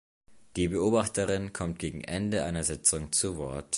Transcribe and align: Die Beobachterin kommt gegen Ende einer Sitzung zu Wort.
Die 0.55 0.67
Beobachterin 0.67 1.53
kommt 1.53 1.77
gegen 1.77 2.01
Ende 2.03 2.43
einer 2.43 2.63
Sitzung 2.63 3.11
zu 3.11 3.37
Wort. 3.37 3.69